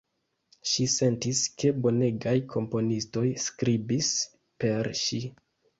Ŝi 0.69 0.85
sentis, 0.93 1.41
ke 1.63 1.73
bonegaj 1.83 2.35
komponistoj 2.55 3.27
skribis 3.47 4.13
per 4.65 4.93
ŝi. 5.07 5.25